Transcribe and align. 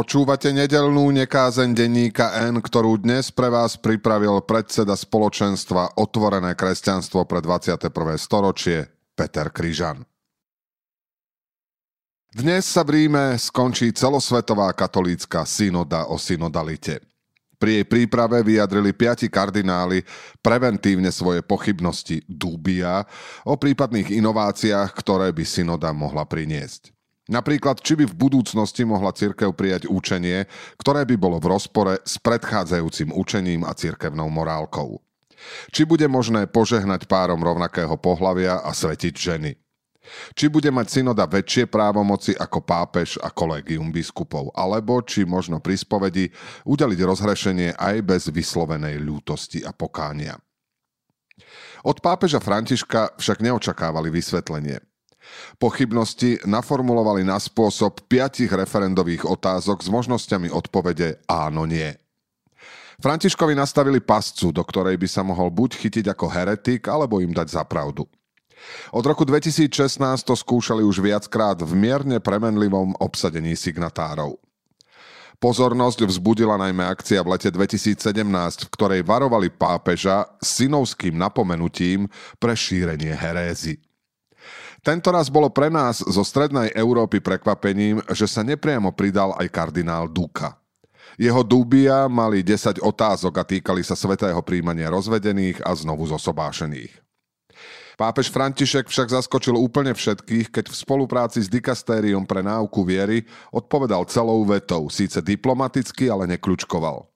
Počúvate 0.00 0.48
nedelnú 0.48 1.12
nekázeň 1.12 1.76
denníka 1.76 2.32
N, 2.48 2.64
ktorú 2.64 3.04
dnes 3.04 3.28
pre 3.28 3.52
vás 3.52 3.76
pripravil 3.76 4.40
predseda 4.48 4.96
spoločenstva 4.96 6.00
Otvorené 6.00 6.56
kresťanstvo 6.56 7.28
pre 7.28 7.44
21. 7.44 7.92
storočie 8.16 8.88
Peter 9.12 9.52
Kryžan. 9.52 10.00
Dnes 12.32 12.64
sa 12.64 12.80
v 12.80 12.96
Ríme 12.96 13.36
skončí 13.36 13.92
celosvetová 13.92 14.72
katolícka 14.72 15.44
synoda 15.44 16.08
o 16.08 16.16
synodalite. 16.16 17.04
Pri 17.60 17.84
jej 17.84 17.84
príprave 17.84 18.40
vyjadrili 18.40 18.96
piati 18.96 19.28
kardináli 19.28 20.00
preventívne 20.40 21.12
svoje 21.12 21.44
pochybnosti 21.44 22.24
dúbia 22.24 23.04
o 23.44 23.60
prípadných 23.60 24.16
inováciách, 24.16 24.96
ktoré 24.96 25.28
by 25.36 25.44
synoda 25.44 25.92
mohla 25.92 26.24
priniesť. 26.24 26.88
Napríklad, 27.30 27.78
či 27.78 27.94
by 27.94 28.10
v 28.10 28.18
budúcnosti 28.18 28.82
mohla 28.82 29.14
cirkev 29.14 29.54
prijať 29.54 29.86
učenie, 29.86 30.50
ktoré 30.82 31.06
by 31.06 31.14
bolo 31.14 31.38
v 31.38 31.54
rozpore 31.54 32.02
s 32.02 32.18
predchádzajúcim 32.18 33.14
učením 33.14 33.62
a 33.62 33.70
cirkevnou 33.70 34.26
morálkou. 34.26 34.98
Či 35.70 35.86
bude 35.86 36.04
možné 36.10 36.50
požehnať 36.50 37.06
párom 37.06 37.38
rovnakého 37.38 37.94
pohlavia 38.02 38.58
a 38.60 38.74
svetiť 38.74 39.14
ženy. 39.14 39.54
Či 40.34 40.50
bude 40.50 40.74
mať 40.74 41.00
synoda 41.00 41.22
väčšie 41.30 41.70
právomoci 41.70 42.34
ako 42.34 42.66
pápež 42.66 43.14
a 43.22 43.30
kolegium 43.30 43.94
biskupov, 43.94 44.50
alebo 44.58 44.98
či 45.06 45.22
možno 45.22 45.62
pri 45.62 45.78
spovedi 45.78 46.34
udeliť 46.66 46.98
rozhrešenie 46.98 47.78
aj 47.78 47.96
bez 48.02 48.26
vyslovenej 48.26 48.98
ľútosti 48.98 49.62
a 49.62 49.70
pokánia. 49.70 50.34
Od 51.86 51.96
pápeža 52.02 52.42
Františka 52.42 53.16
však 53.16 53.38
neočakávali 53.40 54.12
vysvetlenie. 54.12 54.89
Pochybnosti 55.60 56.40
naformulovali 56.48 57.22
na 57.22 57.36
spôsob 57.36 58.08
piatich 58.08 58.50
referendových 58.50 59.28
otázok 59.28 59.84
s 59.84 59.88
možnosťami 59.92 60.48
odpovede 60.48 61.20
áno, 61.28 61.68
nie. 61.68 61.92
Františkovi 63.00 63.56
nastavili 63.56 64.04
pascu, 64.04 64.52
do 64.52 64.60
ktorej 64.60 65.00
by 65.00 65.08
sa 65.08 65.24
mohol 65.24 65.48
buď 65.48 65.80
chytiť 65.80 66.04
ako 66.12 66.26
heretik, 66.28 66.84
alebo 66.84 67.24
im 67.24 67.32
dať 67.32 67.48
za 67.48 67.64
pravdu. 67.64 68.04
Od 68.92 69.04
roku 69.04 69.24
2016 69.24 69.72
to 70.20 70.36
skúšali 70.36 70.84
už 70.84 71.00
viackrát 71.00 71.56
v 71.56 71.72
mierne 71.72 72.20
premenlivom 72.20 72.92
obsadení 73.00 73.56
signatárov. 73.56 74.36
Pozornosť 75.40 76.04
vzbudila 76.04 76.60
najmä 76.60 76.84
akcia 76.84 77.24
v 77.24 77.32
lete 77.32 77.48
2017, 77.48 78.68
v 78.68 78.72
ktorej 78.76 79.00
varovali 79.00 79.48
pápeža 79.48 80.28
synovským 80.44 81.16
napomenutím 81.16 82.04
pre 82.36 82.52
šírenie 82.52 83.16
herézy. 83.16 83.80
Tento 84.80 85.12
raz 85.12 85.28
bolo 85.28 85.52
pre 85.52 85.68
nás 85.68 86.00
zo 86.00 86.24
strednej 86.24 86.72
Európy 86.72 87.20
prekvapením, 87.20 88.00
že 88.16 88.24
sa 88.24 88.40
nepriamo 88.40 88.96
pridal 88.96 89.36
aj 89.36 89.46
kardinál 89.52 90.08
Duka. 90.08 90.56
Jeho 91.20 91.44
dúbia 91.44 92.08
mali 92.08 92.40
10 92.40 92.80
otázok 92.80 93.34
a 93.36 93.44
týkali 93.44 93.84
sa 93.84 93.92
svetého 93.92 94.40
príjmania 94.40 94.88
rozvedených 94.88 95.60
a 95.60 95.76
znovu 95.76 96.08
zosobášených. 96.08 96.96
Pápež 98.00 98.32
František 98.32 98.88
však 98.88 99.12
zaskočil 99.12 99.52
úplne 99.60 99.92
všetkých, 99.92 100.48
keď 100.48 100.72
v 100.72 100.80
spolupráci 100.80 101.44
s 101.44 101.52
dikastériom 101.52 102.24
pre 102.24 102.40
náuku 102.40 102.80
viery 102.80 103.28
odpovedal 103.52 104.08
celou 104.08 104.40
vetou, 104.48 104.88
síce 104.88 105.20
diplomaticky, 105.20 106.08
ale 106.08 106.24
nekľučkoval. 106.24 107.09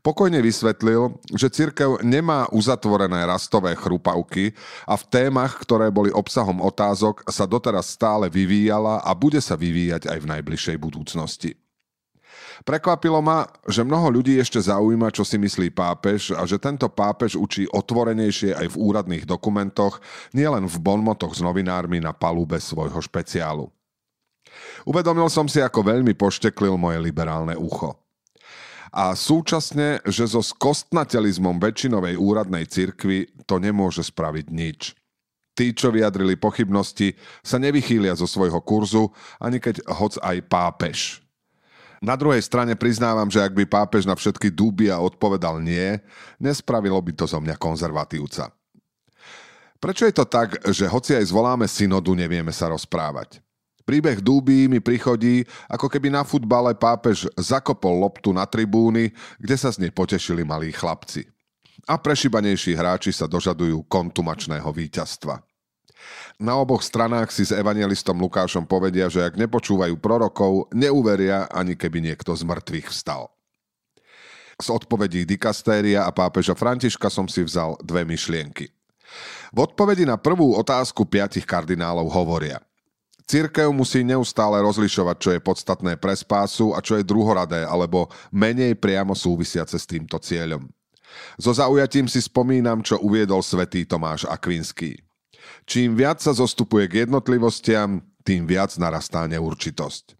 Pokojne 0.00 0.38
vysvetlil, 0.38 1.18
že 1.34 1.50
cirkev 1.50 1.98
nemá 2.06 2.46
uzatvorené 2.54 3.26
rastové 3.26 3.74
chrupavky 3.74 4.54
a 4.86 4.94
v 4.94 5.04
témach, 5.10 5.58
ktoré 5.60 5.90
boli 5.90 6.14
obsahom 6.14 6.62
otázok, 6.62 7.26
sa 7.26 7.44
doteraz 7.44 7.90
stále 7.90 8.30
vyvíjala 8.30 9.02
a 9.02 9.10
bude 9.18 9.42
sa 9.42 9.58
vyvíjať 9.58 10.06
aj 10.06 10.18
v 10.22 10.30
najbližšej 10.38 10.76
budúcnosti. 10.78 11.58
Prekvapilo 12.60 13.24
ma, 13.24 13.48
že 13.64 13.80
mnoho 13.80 14.20
ľudí 14.20 14.36
ešte 14.36 14.60
zaujíma, 14.60 15.08
čo 15.10 15.24
si 15.24 15.40
myslí 15.40 15.72
pápež 15.72 16.36
a 16.36 16.44
že 16.44 16.60
tento 16.60 16.86
pápež 16.92 17.40
učí 17.40 17.64
otvorenejšie 17.64 18.52
aj 18.52 18.76
v 18.76 18.80
úradných 18.80 19.24
dokumentoch, 19.24 20.04
nielen 20.36 20.68
v 20.68 20.76
bonmotoch 20.76 21.32
s 21.32 21.40
novinármi 21.40 22.04
na 22.04 22.12
palube 22.12 22.60
svojho 22.60 23.00
špeciálu. 23.00 23.72
Uvedomil 24.84 25.32
som 25.32 25.48
si, 25.48 25.64
ako 25.64 25.88
veľmi 25.88 26.12
pošteklil 26.12 26.76
moje 26.76 27.00
liberálne 27.00 27.56
ucho 27.56 27.96
a 28.90 29.14
súčasne, 29.14 30.02
že 30.02 30.26
so 30.26 30.42
skostnatelizmom 30.42 31.62
väčšinovej 31.62 32.18
úradnej 32.18 32.66
cirkvi 32.66 33.30
to 33.46 33.62
nemôže 33.62 34.02
spraviť 34.10 34.46
nič. 34.50 34.94
Tí, 35.54 35.74
čo 35.74 35.94
vyjadrili 35.94 36.38
pochybnosti, 36.38 37.14
sa 37.42 37.58
nevychýlia 37.58 38.14
zo 38.18 38.26
svojho 38.26 38.58
kurzu, 38.62 39.10
ani 39.38 39.62
keď 39.62 39.82
hoc 39.90 40.18
aj 40.18 40.36
pápež. 40.46 40.98
Na 42.00 42.16
druhej 42.16 42.40
strane 42.40 42.80
priznávam, 42.80 43.28
že 43.28 43.44
ak 43.44 43.52
by 43.52 43.68
pápež 43.68 44.08
na 44.08 44.16
všetky 44.16 44.48
dúbia 44.48 44.96
odpovedal 44.96 45.60
nie, 45.60 46.00
nespravilo 46.40 46.96
by 46.96 47.12
to 47.12 47.28
zo 47.28 47.36
mňa 47.44 47.60
konzervatívca. 47.60 48.48
Prečo 49.76 50.08
je 50.08 50.14
to 50.16 50.24
tak, 50.24 50.60
že 50.72 50.88
hoci 50.88 51.16
aj 51.16 51.28
zvoláme 51.28 51.68
synodu, 51.68 52.12
nevieme 52.16 52.52
sa 52.52 52.72
rozprávať? 52.72 53.44
Príbeh 53.90 54.22
Dúby 54.22 54.70
mi 54.70 54.78
prichodí, 54.78 55.42
ako 55.66 55.90
keby 55.90 56.14
na 56.14 56.22
futbale 56.22 56.78
pápež 56.78 57.26
zakopol 57.34 57.98
loptu 57.98 58.30
na 58.30 58.46
tribúny, 58.46 59.10
kde 59.42 59.58
sa 59.58 59.74
z 59.74 59.82
nej 59.82 59.90
potešili 59.90 60.46
malí 60.46 60.70
chlapci. 60.70 61.26
A 61.90 61.98
prešibanejší 61.98 62.78
hráči 62.78 63.10
sa 63.10 63.26
dožadujú 63.26 63.82
kontumačného 63.90 64.70
víťazstva. 64.70 65.42
Na 66.38 66.54
oboch 66.54 66.86
stranách 66.86 67.34
si 67.34 67.42
s 67.42 67.50
evangelistom 67.50 68.14
Lukášom 68.14 68.62
povedia, 68.62 69.10
že 69.10 69.26
ak 69.26 69.34
nepočúvajú 69.34 69.98
prorokov, 69.98 70.70
neuveria 70.70 71.50
ani 71.50 71.74
keby 71.74 72.14
niekto 72.14 72.30
z 72.30 72.46
mŕtvych 72.46 72.94
vstal. 72.94 73.26
Z 74.54 74.70
odpovedí 74.70 75.26
dikastéria 75.26 76.06
a 76.06 76.14
pápeža 76.14 76.54
Františka 76.54 77.10
som 77.10 77.26
si 77.26 77.42
vzal 77.42 77.74
dve 77.82 78.06
myšlienky. 78.06 78.70
V 79.50 79.58
odpovedi 79.58 80.06
na 80.06 80.14
prvú 80.14 80.54
otázku 80.54 81.10
piatich 81.10 81.42
kardinálov 81.42 82.06
hovoria– 82.06 82.62
Církev 83.30 83.70
musí 83.70 84.02
neustále 84.02 84.58
rozlišovať, 84.58 85.16
čo 85.22 85.30
je 85.30 85.38
podstatné 85.38 85.94
pre 86.02 86.18
spásu 86.18 86.74
a 86.74 86.82
čo 86.82 86.98
je 86.98 87.06
druhoradé 87.06 87.62
alebo 87.62 88.10
menej 88.34 88.74
priamo 88.74 89.14
súvisiace 89.14 89.78
s 89.78 89.86
týmto 89.86 90.18
cieľom. 90.18 90.66
So 91.38 91.54
zaujatím 91.54 92.10
si 92.10 92.18
spomínam, 92.18 92.82
čo 92.82 92.98
uviedol 92.98 93.38
svätý 93.46 93.86
Tomáš 93.86 94.26
Akvinský. 94.26 94.98
Čím 95.62 95.94
viac 95.94 96.18
sa 96.18 96.34
zostupuje 96.34 96.90
k 96.90 97.06
jednotlivostiam, 97.06 98.02
tým 98.26 98.50
viac 98.50 98.74
narastá 98.82 99.30
neurčitosť. 99.30 100.18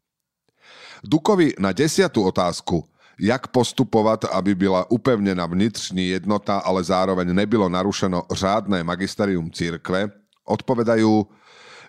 Dukovi 1.03 1.59
na 1.59 1.75
desiatú 1.75 2.23
otázku, 2.23 2.87
jak 3.19 3.51
postupovať, 3.51 4.31
aby 4.31 4.55
byla 4.55 4.87
upevnená 4.87 5.51
vnitřní 5.51 6.15
jednota, 6.15 6.63
ale 6.63 6.79
zároveň 6.87 7.35
nebylo 7.35 7.67
narušeno 7.67 8.31
řádné 8.31 8.87
magisterium 8.87 9.51
církve, 9.51 10.15
odpovedajú, 10.47 11.27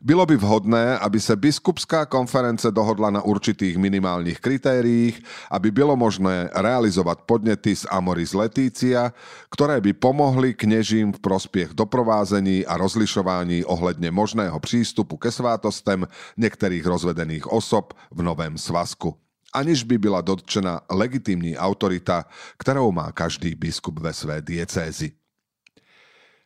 bylo 0.01 0.25
by 0.25 0.35
vhodné, 0.35 0.97
aby 0.97 1.21
sa 1.21 1.37
biskupská 1.37 2.09
konference 2.09 2.65
dohodla 2.73 3.13
na 3.13 3.21
určitých 3.21 3.77
minimálnych 3.77 4.41
kritériích, 4.41 5.21
aby 5.53 5.69
bylo 5.69 5.93
možné 5.93 6.49
realizovať 6.57 7.23
podnety 7.29 7.77
z 7.77 7.85
Amoris 7.93 8.33
Letícia, 8.33 9.13
ktoré 9.53 9.77
by 9.77 9.93
pomohli 9.93 10.57
knežím 10.57 11.13
v 11.13 11.21
prospiech 11.21 11.77
doprovázení 11.77 12.65
a 12.65 12.81
rozlišovaní 12.81 13.61
ohledne 13.69 14.09
možného 14.09 14.57
prístupu 14.57 15.21
ke 15.21 15.29
svátostem 15.29 16.09
niektorých 16.35 16.81
rozvedených 16.81 17.45
osob 17.53 17.93
v 18.09 18.25
novém 18.25 18.57
svazku 18.57 19.13
aniž 19.51 19.83
by 19.83 19.99
byla 19.99 20.23
dotčená 20.23 20.87
legitímní 20.87 21.59
autorita, 21.59 22.23
ktorou 22.55 22.95
má 22.95 23.11
každý 23.11 23.51
biskup 23.51 23.99
ve 23.99 24.15
své 24.15 24.39
diecézi. 24.39 25.11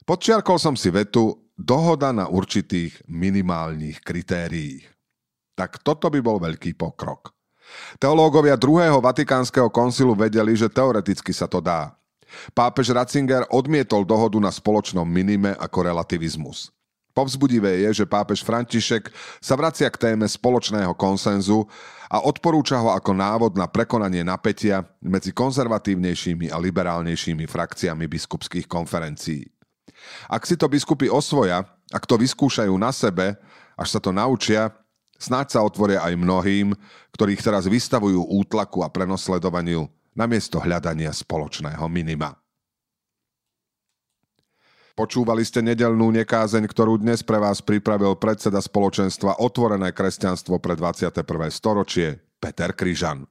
Podčiarkol 0.05 0.57
som 0.57 0.73
si 0.73 0.89
vetu, 0.89 1.44
dohoda 1.55 2.11
na 2.11 2.27
určitých 2.27 3.03
minimálnych 3.07 4.03
kritériích. 4.03 4.85
Tak 5.55 5.79
toto 5.81 6.11
by 6.11 6.19
bol 6.19 6.37
veľký 6.39 6.75
pokrok. 6.75 7.31
Teológovia 7.97 8.59
druhého 8.59 9.01
Vatikánskeho 9.01 9.71
koncilu 9.73 10.13
vedeli, 10.13 10.53
že 10.53 10.69
teoreticky 10.69 11.33
sa 11.33 11.49
to 11.49 11.63
dá. 11.63 11.95
Pápež 12.51 12.91
Ratzinger 12.91 13.47
odmietol 13.49 14.03
dohodu 14.03 14.37
na 14.37 14.51
spoločnom 14.51 15.07
minime 15.07 15.55
ako 15.55 15.87
relativizmus. 15.87 16.69
Povzbudivé 17.15 17.87
je, 17.87 18.03
že 18.03 18.05
pápež 18.11 18.43
František 18.43 19.07
sa 19.39 19.55
vracia 19.55 19.87
k 19.87 20.11
téme 20.11 20.27
spoločného 20.27 20.91
konsenzu 20.99 21.63
a 22.11 22.19
odporúča 22.19 22.75
ho 22.75 22.91
ako 22.91 23.15
návod 23.15 23.55
na 23.55 23.71
prekonanie 23.71 24.19
napätia 24.19 24.83
medzi 24.99 25.31
konzervatívnejšími 25.31 26.51
a 26.51 26.59
liberálnejšími 26.59 27.47
frakciami 27.47 28.03
biskupských 28.11 28.67
konferencií. 28.67 29.54
Ak 30.27 30.43
si 30.43 30.57
to 30.57 30.65
biskupy 30.69 31.09
osvoja, 31.11 31.65
ak 31.93 32.03
to 32.05 32.17
vyskúšajú 32.17 32.73
na 32.75 32.89
sebe, 32.89 33.37
až 33.75 33.87
sa 33.93 33.99
to 33.99 34.09
naučia, 34.09 34.71
snáď 35.19 35.55
sa 35.55 35.59
otvoria 35.61 36.01
aj 36.03 36.15
mnohým, 36.15 36.73
ktorých 37.13 37.43
teraz 37.43 37.69
vystavujú 37.69 38.25
útlaku 38.43 38.83
a 38.83 38.91
prenosledovaniu 38.91 39.87
namiesto 40.15 40.57
hľadania 40.63 41.11
spoločného 41.11 41.83
minima. 41.91 42.33
Počúvali 44.95 45.43
ste 45.43 45.59
nedelnú 45.59 46.07
nekázeň, 46.15 46.71
ktorú 46.71 47.03
dnes 47.03 47.19
pre 47.19 47.35
vás 47.35 47.59
pripravil 47.59 48.15
predseda 48.15 48.63
spoločenstva 48.63 49.43
Otvorené 49.43 49.91
kresťanstvo 49.91 50.55
pre 50.63 50.79
21. 50.79 51.19
storočie 51.51 52.23
Peter 52.39 52.71
Kryžan. 52.71 53.27